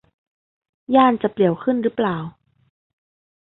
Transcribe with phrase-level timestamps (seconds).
[0.95, 2.17] ย่านจะเปลี่ยวขึ้นรึเปล่า